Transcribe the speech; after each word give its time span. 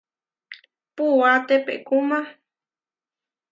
Puúa 0.95 1.33
tepehkúma. 1.47 2.19